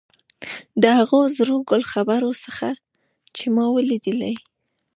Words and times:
د 0.81 0.83
هغو 0.97 1.19
زرو 1.35 1.57
ګل 1.69 1.81
خبرو 1.91 2.31
څخه 2.43 2.67
چې 3.35 3.45
ما 3.55 3.65
ولیدلې. 3.75 4.33